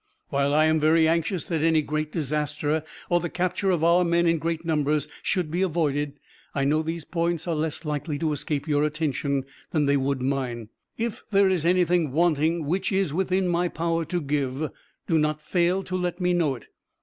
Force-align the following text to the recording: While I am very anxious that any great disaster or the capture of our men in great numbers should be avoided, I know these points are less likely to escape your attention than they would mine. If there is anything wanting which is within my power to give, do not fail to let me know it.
While 0.29 0.51
I 0.55 0.65
am 0.65 0.79
very 0.79 1.07
anxious 1.07 1.45
that 1.45 1.61
any 1.61 1.83
great 1.83 2.11
disaster 2.11 2.83
or 3.11 3.19
the 3.19 3.29
capture 3.29 3.69
of 3.69 3.83
our 3.83 4.03
men 4.03 4.25
in 4.25 4.39
great 4.39 4.65
numbers 4.65 5.07
should 5.21 5.51
be 5.51 5.61
avoided, 5.61 6.13
I 6.55 6.65
know 6.65 6.81
these 6.81 7.05
points 7.05 7.47
are 7.47 7.53
less 7.53 7.85
likely 7.85 8.17
to 8.17 8.31
escape 8.31 8.67
your 8.67 8.83
attention 8.83 9.43
than 9.69 9.85
they 9.85 9.97
would 9.97 10.19
mine. 10.23 10.69
If 10.97 11.21
there 11.29 11.49
is 11.49 11.67
anything 11.67 12.13
wanting 12.13 12.65
which 12.65 12.91
is 12.91 13.13
within 13.13 13.47
my 13.47 13.67
power 13.67 14.03
to 14.05 14.19
give, 14.19 14.71
do 15.05 15.19
not 15.19 15.39
fail 15.39 15.83
to 15.83 15.95
let 15.95 16.19
me 16.19 16.33
know 16.33 16.55
it. 16.55 16.69